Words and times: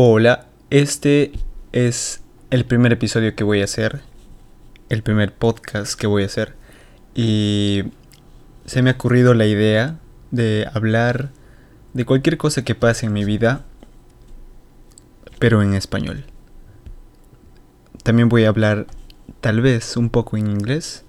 Hola, 0.00 0.46
este 0.70 1.32
es 1.72 2.22
el 2.50 2.64
primer 2.64 2.92
episodio 2.92 3.34
que 3.34 3.42
voy 3.42 3.62
a 3.62 3.64
hacer, 3.64 4.00
el 4.90 5.02
primer 5.02 5.34
podcast 5.34 5.98
que 5.98 6.06
voy 6.06 6.22
a 6.22 6.26
hacer 6.26 6.54
y 7.16 7.82
se 8.64 8.80
me 8.80 8.90
ha 8.90 8.92
ocurrido 8.92 9.34
la 9.34 9.46
idea 9.46 9.98
de 10.30 10.68
hablar 10.72 11.30
de 11.94 12.04
cualquier 12.04 12.38
cosa 12.38 12.64
que 12.64 12.76
pase 12.76 13.06
en 13.06 13.12
mi 13.12 13.24
vida, 13.24 13.64
pero 15.40 15.62
en 15.62 15.74
español. 15.74 16.26
También 18.04 18.28
voy 18.28 18.44
a 18.44 18.50
hablar 18.50 18.86
tal 19.40 19.60
vez 19.62 19.96
un 19.96 20.10
poco 20.10 20.36
en 20.36 20.46
inglés, 20.48 21.04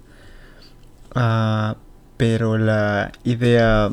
uh, 1.14 1.76
pero 2.16 2.58
la 2.58 3.12
idea 3.22 3.92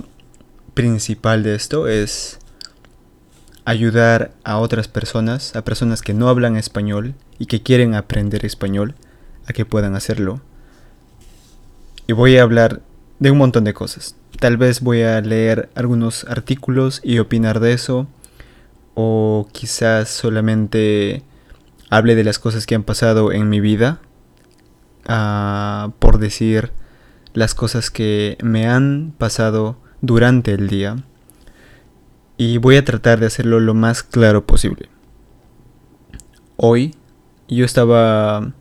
principal 0.74 1.44
de 1.44 1.54
esto 1.54 1.88
es 1.88 2.40
ayudar 3.68 4.32
a 4.46 4.60
otras 4.60 4.88
personas, 4.88 5.54
a 5.54 5.62
personas 5.62 6.02
que 6.02 6.14
no 6.14 6.30
hablan 6.30 6.56
español 6.56 7.16
y 7.38 7.48
que 7.48 7.62
quieren 7.62 7.96
aprender 7.96 8.46
español, 8.46 8.96
a 9.46 9.52
que 9.52 9.66
puedan 9.66 9.94
hacerlo. 9.94 10.40
Y 12.08 12.14
voy 12.14 12.38
a 12.38 12.44
hablar 12.44 12.82
de 13.20 13.30
un 13.30 13.38
montón 13.38 13.66
de 13.66 13.74
cosas. 13.74 14.16
Tal 14.40 14.56
vez 14.56 14.80
voy 14.80 15.02
a 15.02 15.20
leer 15.20 15.68
algunos 15.76 16.24
artículos 16.30 17.02
y 17.04 17.20
opinar 17.20 17.60
de 17.60 17.74
eso. 17.74 18.08
O 18.94 19.50
quizás 19.52 20.08
solamente 20.08 21.24
hable 21.90 22.16
de 22.16 22.24
las 22.24 22.40
cosas 22.40 22.66
que 22.66 22.76
han 22.76 22.84
pasado 22.84 23.34
en 23.34 23.50
mi 23.50 23.60
vida. 23.60 24.00
Uh, 25.10 25.92
por 26.00 26.20
decir 26.20 26.72
las 27.34 27.54
cosas 27.54 27.92
que 27.92 28.38
me 28.42 28.66
han 28.66 29.14
pasado 29.18 29.76
durante 30.00 30.54
el 30.54 30.70
día 30.70 31.04
y 32.38 32.60
voy 32.60 32.78
a 32.78 32.86
tratar 32.86 33.20
de 33.20 33.26
hacerlo 33.26 33.60
lo 33.60 33.74
más 33.74 34.04
claro 34.04 34.46
posible. 34.46 34.90
Hoy 36.56 36.96
yo 37.48 37.66
estaba 37.66 38.54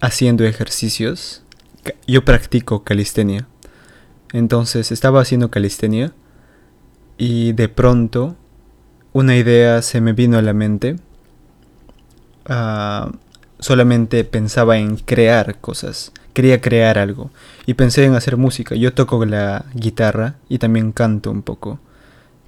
haciendo 0.00 0.44
ejercicios. 0.44 1.42
Yo 2.06 2.24
practico 2.24 2.82
calistenia. 2.82 3.46
Entonces 4.32 4.90
estaba 4.90 5.20
haciendo 5.20 5.50
calistenia 5.50 6.12
y 7.18 7.52
de 7.52 7.68
pronto 7.68 8.36
una 9.12 9.36
idea 9.36 9.82
se 9.82 10.00
me 10.00 10.14
vino 10.14 10.38
a 10.38 10.42
la 10.42 10.52
mente. 10.52 10.96
Uh, 12.48 13.12
solamente 13.58 14.24
pensaba 14.24 14.78
en 14.78 14.96
crear 14.96 15.58
cosas. 15.60 16.12
Quería 16.32 16.60
crear 16.60 16.98
algo. 16.98 17.30
Y 17.66 17.74
pensé 17.74 18.04
en 18.04 18.14
hacer 18.14 18.36
música. 18.36 18.74
Yo 18.74 18.94
toco 18.94 19.24
la 19.26 19.66
guitarra 19.74 20.36
y 20.48 20.58
también 20.58 20.92
canto 20.92 21.30
un 21.30 21.42
poco 21.42 21.80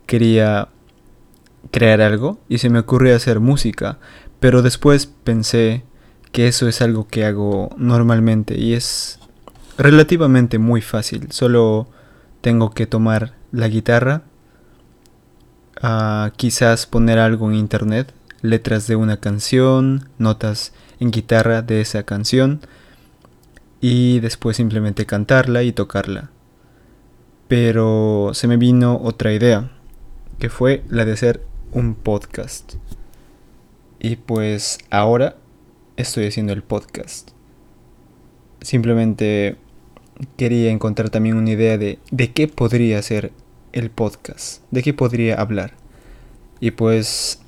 quería 0.08 0.68
crear 1.70 2.00
algo 2.00 2.40
y 2.48 2.58
se 2.58 2.70
me 2.70 2.78
ocurrió 2.78 3.14
hacer 3.14 3.40
música, 3.40 3.98
pero 4.40 4.62
después 4.62 5.06
pensé 5.06 5.84
que 6.32 6.48
eso 6.48 6.66
es 6.66 6.80
algo 6.80 7.06
que 7.06 7.26
hago 7.26 7.68
normalmente 7.76 8.58
y 8.58 8.72
es 8.72 9.20
relativamente 9.76 10.58
muy 10.58 10.80
fácil, 10.80 11.30
solo 11.30 11.88
tengo 12.40 12.70
que 12.70 12.86
tomar 12.86 13.34
la 13.52 13.68
guitarra, 13.68 14.22
uh, 15.82 16.30
quizás 16.36 16.86
poner 16.86 17.18
algo 17.18 17.50
en 17.50 17.56
internet, 17.56 18.14
letras 18.40 18.86
de 18.86 18.96
una 18.96 19.18
canción, 19.18 20.08
notas 20.16 20.72
en 21.00 21.10
guitarra 21.10 21.60
de 21.60 21.82
esa 21.82 22.04
canción 22.04 22.60
y 23.82 24.20
después 24.20 24.56
simplemente 24.56 25.04
cantarla 25.04 25.62
y 25.64 25.72
tocarla. 25.72 26.30
Pero 27.46 28.30
se 28.32 28.48
me 28.48 28.56
vino 28.56 28.98
otra 29.02 29.32
idea 29.32 29.70
que 30.38 30.48
fue 30.48 30.82
la 30.88 31.04
de 31.04 31.12
hacer 31.12 31.42
un 31.72 31.94
podcast. 31.94 32.74
Y 33.98 34.16
pues 34.16 34.78
ahora 34.90 35.36
estoy 35.96 36.26
haciendo 36.26 36.52
el 36.52 36.62
podcast. 36.62 37.30
Simplemente 38.60 39.56
quería 40.36 40.70
encontrar 40.70 41.10
también 41.10 41.36
una 41.36 41.50
idea 41.50 41.78
de, 41.78 41.98
de 42.10 42.32
qué 42.32 42.48
podría 42.48 43.02
ser 43.02 43.32
el 43.72 43.90
podcast, 43.90 44.62
de 44.70 44.82
qué 44.82 44.94
podría 44.94 45.40
hablar. 45.40 45.74
Y 46.60 46.72
pues 46.72 47.40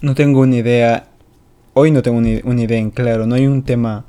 no 0.00 0.14
tengo 0.14 0.40
una 0.40 0.56
idea, 0.56 1.08
hoy 1.74 1.90
no 1.90 2.02
tengo 2.02 2.18
una, 2.18 2.40
una 2.44 2.62
idea 2.62 2.78
en 2.78 2.90
claro, 2.90 3.26
no 3.26 3.34
hay 3.34 3.46
un 3.46 3.62
tema 3.62 4.04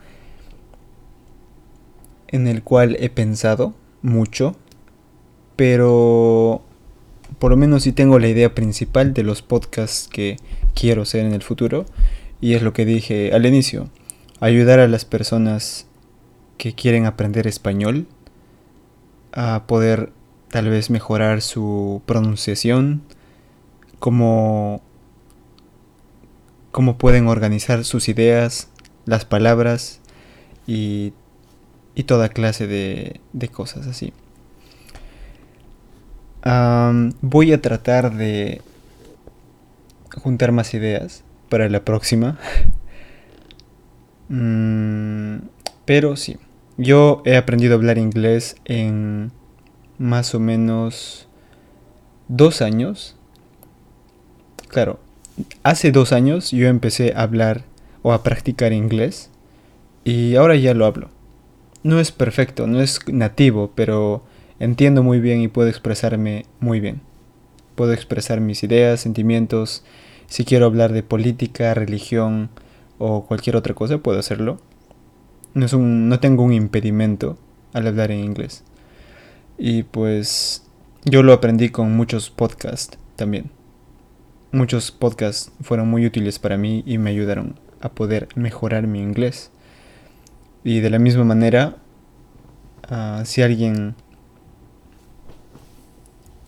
en 2.27 2.47
el 2.47 2.63
cual 2.63 2.97
he 2.99 3.09
pensado 3.09 3.73
mucho, 4.01 4.55
pero 5.55 6.66
por 7.39 7.51
lo 7.51 7.57
menos 7.57 7.83
sí 7.83 7.91
tengo 7.91 8.19
la 8.19 8.27
idea 8.27 8.55
principal 8.55 9.13
de 9.13 9.23
los 9.23 9.41
podcasts 9.41 10.07
que 10.07 10.37
quiero 10.73 11.03
hacer 11.03 11.25
en 11.25 11.33
el 11.33 11.43
futuro. 11.43 11.85
Y 12.41 12.53
es 12.53 12.61
lo 12.61 12.73
que 12.73 12.85
dije 12.85 13.33
al 13.33 13.45
inicio. 13.45 13.89
Ayudar 14.39 14.79
a 14.79 14.87
las 14.87 15.05
personas 15.05 15.87
que 16.57 16.73
quieren 16.73 17.05
aprender 17.05 17.47
español 17.47 18.07
a 19.33 19.65
poder 19.67 20.11
tal 20.49 20.69
vez 20.69 20.89
mejorar 20.89 21.41
su 21.41 22.01
pronunciación, 22.05 23.03
cómo, 23.99 24.81
cómo 26.71 26.97
pueden 26.97 27.27
organizar 27.27 27.83
sus 27.83 28.09
ideas, 28.09 28.69
las 29.05 29.25
palabras 29.25 29.99
y, 30.65 31.13
y 31.95 32.03
toda 32.03 32.29
clase 32.29 32.67
de, 32.67 33.19
de 33.33 33.47
cosas 33.49 33.87
así 33.87 34.13
voy 36.43 37.53
a 37.53 37.61
tratar 37.61 38.15
de 38.15 38.61
juntar 40.21 40.51
más 40.51 40.73
ideas 40.73 41.23
para 41.49 41.69
la 41.69 41.83
próxima. 41.83 42.37
Mm, 44.29 45.37
pero 45.85 46.17
sí, 46.17 46.35
yo 46.75 47.21
he 47.23 47.37
aprendido 47.37 47.73
a 47.73 47.77
hablar 47.77 47.97
inglés 47.97 48.57
en 48.65 49.31
más 49.97 50.35
o 50.35 50.39
menos 50.41 51.27
dos 52.27 52.61
años. 52.61 53.15
Claro, 54.67 54.99
hace 55.63 55.91
dos 55.91 56.11
años 56.11 56.51
yo 56.51 56.67
empecé 56.67 57.13
a 57.15 57.21
hablar 57.21 57.63
o 58.01 58.11
a 58.11 58.23
practicar 58.23 58.73
inglés 58.73 59.29
y 60.03 60.35
ahora 60.35 60.55
ya 60.55 60.73
lo 60.73 60.85
hablo. 60.85 61.09
No 61.83 61.99
es 61.99 62.11
perfecto, 62.11 62.67
no 62.67 62.81
es 62.81 62.99
nativo, 63.07 63.71
pero 63.75 64.23
entiendo 64.59 65.03
muy 65.03 65.19
bien 65.19 65.41
y 65.41 65.47
puedo 65.47 65.69
expresarme 65.69 66.45
muy 66.59 66.79
bien. 66.79 67.01
Puedo 67.75 67.93
expresar 67.93 68.41
mis 68.41 68.63
ideas, 68.63 68.99
sentimientos. 68.99 69.83
Si 70.27 70.45
quiero 70.45 70.65
hablar 70.65 70.93
de 70.93 71.03
política, 71.03 71.73
religión 71.73 72.49
o 72.97 73.25
cualquier 73.25 73.55
otra 73.55 73.73
cosa, 73.73 73.99
puedo 73.99 74.19
hacerlo. 74.19 74.59
No, 75.53 75.65
es 75.65 75.73
un, 75.73 76.09
no 76.09 76.19
tengo 76.19 76.43
un 76.43 76.53
impedimento 76.53 77.37
al 77.73 77.87
hablar 77.87 78.11
en 78.11 78.19
inglés. 78.19 78.63
Y 79.57 79.83
pues 79.83 80.63
yo 81.05 81.23
lo 81.23 81.33
aprendí 81.33 81.69
con 81.69 81.95
muchos 81.95 82.29
podcasts 82.29 82.97
también. 83.15 83.51
Muchos 84.51 84.91
podcasts 84.91 85.51
fueron 85.61 85.89
muy 85.89 86.05
útiles 86.05 86.39
para 86.39 86.57
mí 86.57 86.83
y 86.85 86.97
me 86.97 87.09
ayudaron 87.09 87.59
a 87.81 87.89
poder 87.89 88.27
mejorar 88.35 88.87
mi 88.87 89.01
inglés. 89.01 89.51
Y 90.63 90.79
de 90.79 90.89
la 90.89 90.99
misma 90.99 91.23
manera, 91.23 91.77
uh, 92.89 93.23
si 93.25 93.41
alguien 93.41 93.95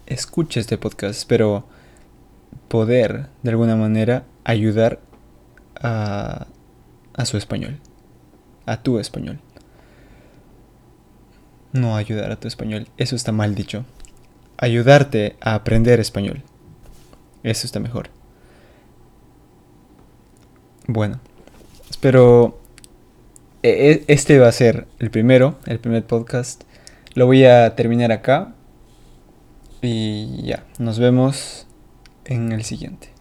escuche 0.09 0.59
este 0.59 0.77
podcast. 0.77 1.17
Espero 1.17 1.65
poder, 2.67 3.27
de 3.43 3.49
alguna 3.51 3.75
manera, 3.75 4.25
ayudar 4.43 4.99
a, 5.79 6.47
a 7.13 7.25
su 7.25 7.37
español. 7.37 7.79
A 8.65 8.81
tu 8.81 8.99
español. 8.99 9.39
No 11.71 11.95
ayudar 11.95 12.31
a 12.31 12.39
tu 12.39 12.47
español. 12.47 12.87
Eso 12.97 13.15
está 13.15 13.31
mal 13.31 13.55
dicho. 13.55 13.85
Ayudarte 14.57 15.37
a 15.39 15.55
aprender 15.55 15.99
español. 15.99 16.43
Eso 17.43 17.65
está 17.65 17.79
mejor. 17.79 18.09
Bueno, 20.87 21.19
espero... 21.89 22.59
E, 23.61 23.91
e, 23.91 24.03
este 24.07 24.39
va 24.39 24.47
a 24.47 24.53
ser 24.53 24.87
el 24.99 25.11
primero, 25.11 25.59
el 25.65 25.79
primer 25.79 26.05
podcast. 26.05 26.63
Lo 27.13 27.25
voy 27.25 27.45
a 27.45 27.75
terminar 27.75 28.11
acá 28.11 28.55
y 29.81 30.41
ya, 30.43 30.65
nos 30.77 30.99
vemos 30.99 31.67
en 32.25 32.51
el 32.51 32.63
siguiente. 32.63 33.18